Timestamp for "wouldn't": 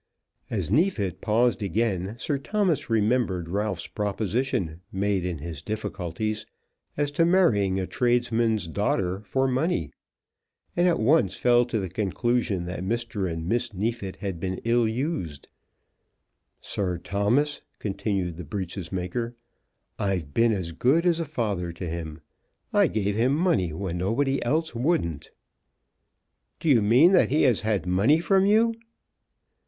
24.73-25.29